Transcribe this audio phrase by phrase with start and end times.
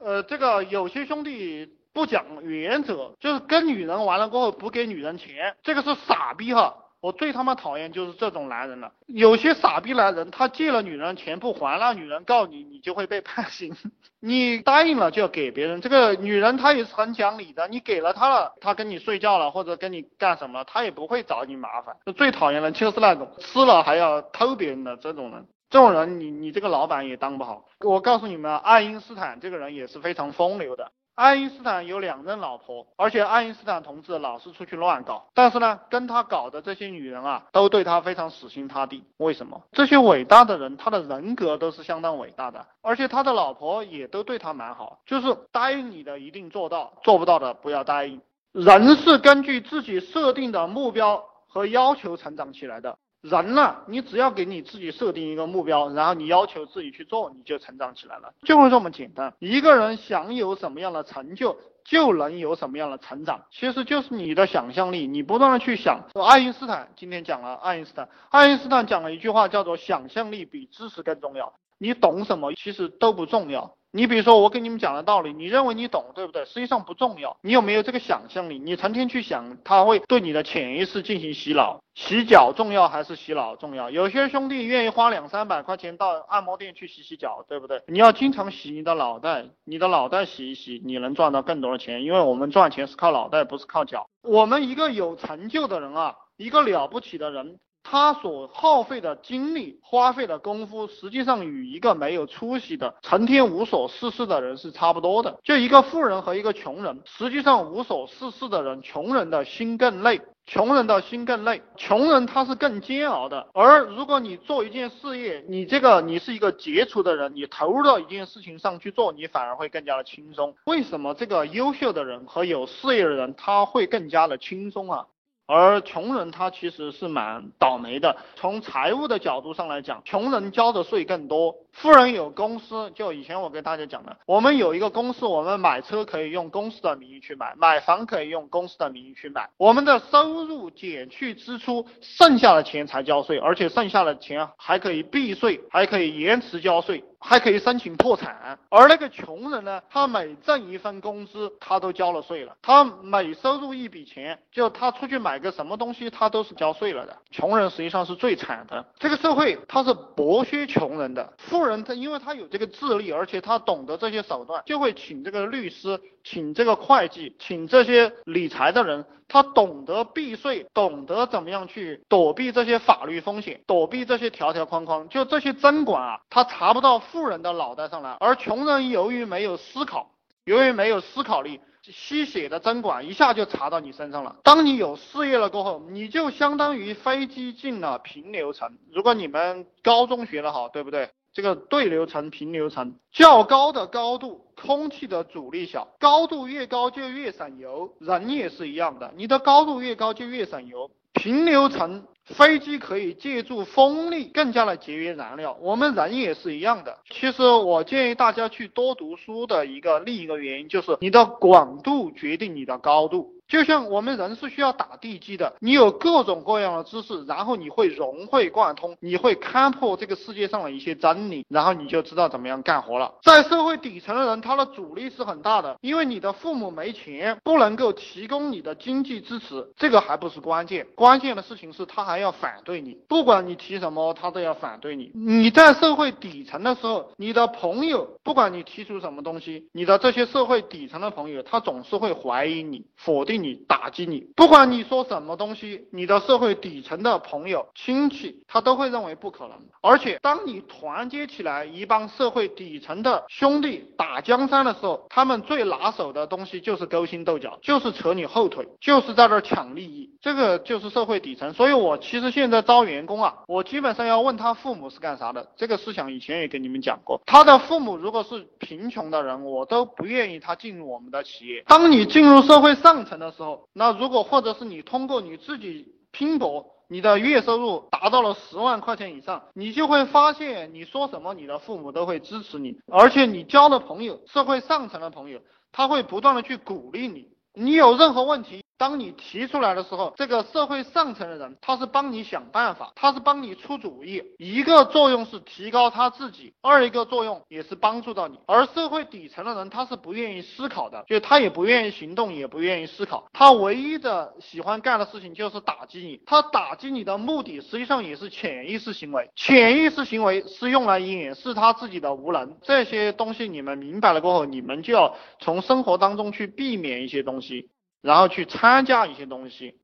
[0.00, 6.74] 呃，这个有些兄弟不讲原则，就是跟女人完了过后不给女人钱，这个是傻逼哈。
[7.02, 8.92] 我最他妈讨厌就是这种男人了。
[9.06, 13.74] 有些傻逼男人，他借了女人钱不还，那女人告你，你就会被判刑。
[14.20, 17.68] 你答应了就要给别人，这个女人她也是很讲理的。
[17.68, 21.96] 你给了她了，她跟你睡觉了或者跟你干什么，她也不会找你麻烦。
[22.14, 25.46] 最讨厌的就是那种吃了还要偷别人的这种人。
[25.70, 27.64] 这种人，你你这个老板也当不好。
[27.78, 30.90] 我告诉你们，爱因斯坦这个人也是非常风流的。
[31.14, 39.04] 爱因斯坦有两任老婆，而且爱因斯坦同志老是出去乱搞，但是呢，跟他搞的这些女人啊，都对他非常死心塌地。
[39.18, 39.62] 为什么？
[39.70, 48.20] 这些伟大的人，他的人格都是相当伟大的，而且他的老婆也都对他蛮好，就是答应你的一定做到，做不到的不要答应。
[48.52, 52.98] 人是根据自己设定的目标和要求成长起来的。
[53.22, 59.34] 人呢，你只要给你自己设定一个目标，然后你要求自己去做，你就成长起来了，就会这么简单。
[59.38, 66.06] 一个人想有什么样的成就，就能有什么样的成长，其实就是你的想象力，你不断的去想。
[66.14, 71.52] 爱因斯坦今天讲了，爱因斯坦，爱因斯坦讲了一句话，叫做想象力比知识更重要。
[71.76, 73.74] 你懂什么，其实都不重要。
[73.92, 76.44] 你比如说，我跟你们讲的道理，你认为你懂，对不对？
[76.44, 77.36] 实际上不重要。
[77.42, 78.58] 你有没有这个想象力？
[78.58, 81.80] 你成天去想，它会对你的潜意识进行洗脑。
[81.96, 83.90] 洗脚重要还是洗脑重要？
[83.90, 87.82] 有些兄弟愿意花两三百块钱到按摩店去洗洗脚，对不对？
[87.88, 92.04] 你要经常洗你的脑袋，你的脑袋洗一洗，你能赚到更多的钱。
[92.04, 94.08] 因为我们赚钱是靠脑袋，不是靠脚。
[94.22, 97.58] 我们一个有成就的人啊，一个了不起的人。
[97.82, 105.38] 他所耗费的精力、花费的功夫，实际上与一个没有出息的、成天无所事事的人是差不多的。
[105.42, 111.62] 就一个富人和一个穷人，实际上无所事事的人，穷人的心更累，穷人的心更累。
[111.76, 113.48] 穷人他是更煎熬的。
[113.54, 120.54] 而如果你做一件事业，你这个你是一个杰出的人，你投入到一件事情上去做，你反而会更加的轻松。
[120.64, 125.06] 为什么这个优秀的人和有事业的人他会更加的轻松啊？
[125.50, 128.16] 而穷人他其实是蛮倒霉的。
[128.36, 131.56] 从财务的角度上来讲，穷人交的税更多。
[131.72, 139.50] 富人有公司，就以前我跟大家讲的，我们有一个公司，我们买车可以用公司的名义去买，买房可以用公司的名义去买。
[139.56, 148.58] 我们的收入减去支出，剩下的钱才交税，而且剩下的钱还可以避税，还可以延迟交税，还可以申请破产。
[148.68, 152.56] 而那个穷人呢，他每挣一份工资，他都交了税了。
[152.62, 157.16] 他每收入一笔钱，就他出去买个什么东西，他都是交税了的。
[157.30, 161.32] 穷人实际上是最惨的，这个社会他是剥削穷人的。
[161.38, 175.08] 富人他因为他有这个智力，而且他懂得这些手段，就会请这个律师，请这个会计，请这些理财的人，他懂得避税，懂得怎么样去躲避这些法律风险，躲避这些条条框框。
[175.08, 180.10] 就这些针管啊，他查不到富人的脑袋上来，而穷人由于没有思考，
[180.44, 181.60] 由于没有思考力。
[181.82, 184.36] 吸血的针管一下就插到你身上了。
[184.44, 188.76] 当你有事业了过后，你就相当于飞机进了平流层。
[188.92, 191.08] 如果你们高中学的好，对不对？
[191.32, 197.90] 这个对流层、平流层，较高的高度，空气的阻力小，高度越高就越省油。
[197.98, 200.90] 人也是一样的，你的高度越高就越省油。
[201.20, 206.96] 平流层飞机可以借助风力更加的节约燃料，我们人也是一样的。
[207.10, 213.34] 其实我建议大家去多读书的一个另一个原因就是你的广度决定你的高度。
[213.50, 223.12] 就像我们人是需要打地基的，你有各种各样的知识，然后你会融会贯通，你会看破这个世界上的一些真理，然后你就知道怎么样干活了。
[223.24, 235.10] 在社会底层的人，他的阻力是很大的，因为你的父母没钱，不能够提供你的经济支持，这个还不是关键，关键的事情是他还要反对你，不管你提什么，他都要反对你。
[235.12, 243.39] 你在社会底层的时候，你的朋友，不管你提出什么东西，你的这些社会底层的朋友，他总是会怀疑你，否定。
[243.42, 249.56] 你打击你，不管你说什么东西，你的社会底层的朋友、亲戚，他都会认为不可能。
[249.80, 260.10] 而且，当你团结起来一帮社会底层的兄弟打江山的时候，他们最拿手的东西就是勾心斗角，就是扯你后腿，就是在这儿抢利益。
[260.20, 261.52] 这个就是社会底层。
[261.54, 265.48] 所以我其实现在招员工啊，我基本上要问他父母是干啥的。
[265.56, 271.64] 这个思想以前也跟你们讲过，他的父母如果是贫穷的人，我都不愿意他进入我们的企业。
[271.66, 285.40] 当你进入社会上层的时候，那如果或者是你通过你自己拼搏，你的月收入达到了十万块钱以上，你就会发现你说什么，你的父母都会支持你，而且你交的朋友，社会上层的朋友，
[285.70, 287.28] 他会不断的去鼓励你。
[287.54, 294.22] 你有任何问题，当你提出来的时候，这个社会上层的人他是帮你想办法，他是帮你出主意。
[294.38, 298.38] 一个作用是提高他自己，二一个作用也是帮助到你。
[298.46, 303.28] 而社会底层的人他是不愿意思考的，就他也不愿意行动，也不愿意思考。
[303.34, 306.22] 他唯一的喜欢干的事情就是打击你。
[306.24, 312.56] 他打击你的目的实际上也是潜意识行为，潜意识行为是用来掩饰他自己的无能。
[312.62, 317.68] 这些东西你们明白了过后，你们就要从生活当中去避免一些东西。
[318.00, 319.74] 然后去参加一些东西。